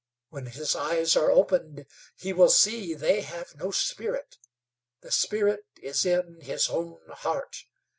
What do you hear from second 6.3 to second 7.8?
his own heart.